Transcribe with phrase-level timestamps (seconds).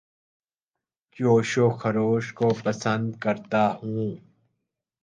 [1.17, 4.09] جوش و خروش کو پسند کرتا ہوں